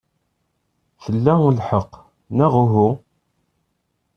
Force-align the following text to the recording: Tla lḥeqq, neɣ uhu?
Tla 1.03 1.35
lḥeqq, 1.57 1.91
neɣ 2.37 2.53
uhu? 2.63 2.89